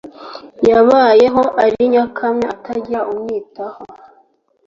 yabayeho 0.69 1.43
ari 1.63 1.79
nyakamwe 1.93 2.45
atagira 2.53 3.01
umwitaho 3.11 3.81